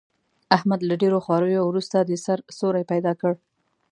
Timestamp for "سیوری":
2.57-2.83